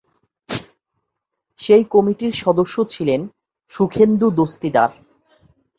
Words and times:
সেই 1.59 1.83
কমিটির 1.93 2.33
সদস্য 2.43 2.75
ছিলেন 2.93 3.21
সুখেন্দু 3.71 4.27
দস্তিদার। 4.37 4.91